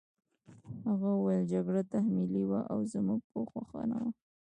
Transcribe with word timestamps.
هغه 0.87 1.07
وویل 1.13 1.43
جګړه 1.53 1.81
تحمیلي 1.93 2.43
وه 2.49 2.61
او 2.71 2.79
زموږ 2.93 3.21
په 3.31 3.39
خوښه 3.49 3.81
نه 3.91 3.97
وه 4.03 4.11